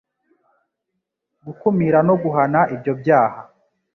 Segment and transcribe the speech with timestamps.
[1.45, 3.39] gukumira no guhana ibyo byaha.